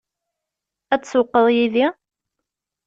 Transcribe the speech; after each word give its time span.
Ad 0.93 1.01
tsewwqeḍ 1.01 1.47
yid-i? 1.55 1.87